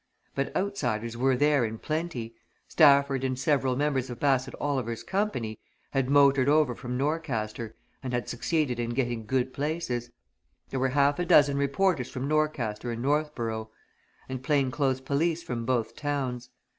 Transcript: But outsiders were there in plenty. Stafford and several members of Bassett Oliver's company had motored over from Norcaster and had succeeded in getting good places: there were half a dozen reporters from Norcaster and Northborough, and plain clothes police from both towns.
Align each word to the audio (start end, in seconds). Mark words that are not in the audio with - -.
But 0.33 0.51
outsiders 0.55 1.15
were 1.15 1.37
there 1.37 1.63
in 1.63 1.77
plenty. 1.77 2.33
Stafford 2.67 3.23
and 3.23 3.37
several 3.37 3.75
members 3.75 4.09
of 4.09 4.19
Bassett 4.19 4.55
Oliver's 4.59 5.03
company 5.03 5.59
had 5.91 6.09
motored 6.09 6.49
over 6.49 6.73
from 6.73 6.97
Norcaster 6.97 7.75
and 8.01 8.11
had 8.11 8.27
succeeded 8.27 8.79
in 8.79 8.95
getting 8.95 9.27
good 9.27 9.53
places: 9.53 10.09
there 10.71 10.79
were 10.79 10.89
half 10.97 11.19
a 11.19 11.25
dozen 11.27 11.55
reporters 11.55 12.09
from 12.09 12.27
Norcaster 12.27 12.91
and 12.91 13.03
Northborough, 13.03 13.69
and 14.27 14.41
plain 14.41 14.71
clothes 14.71 15.01
police 15.01 15.43
from 15.43 15.67
both 15.67 15.95
towns. 15.95 16.49